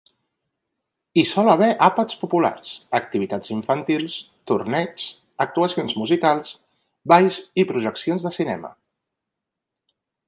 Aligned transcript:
Hi 1.17 1.23
sol 1.31 1.49
haver 1.51 1.67
àpats 1.87 2.15
populars, 2.21 2.71
activitats 2.99 3.53
infantils, 3.57 4.15
torneigs, 4.53 5.03
actuacions 5.47 5.93
musicals, 6.01 6.57
balls 7.15 7.39
i 7.65 7.67
projeccions 7.75 8.27
de 8.31 8.33
cinema. 8.41 8.73